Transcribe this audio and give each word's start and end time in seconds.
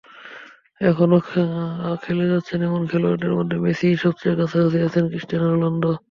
এখনো 0.81 1.17
খেলে 2.03 2.25
যাচ্ছেন 2.31 2.59
এমন 2.69 2.81
খেলোয়াড়দের 2.91 3.33
মধ্যে 3.37 3.57
মেসির 3.65 4.01
সবচেয়ে 4.03 4.37
কাছাকাছি 4.39 4.77
আছেন 4.87 5.03
ক্রিস্টিয়ানো 5.11 5.47
রোনালদো। 5.47 5.91